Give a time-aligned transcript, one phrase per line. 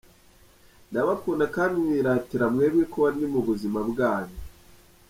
[0.89, 4.39] Ndabakunda kandi niratira mwebwe kuba ndi mu buzima bwanyu.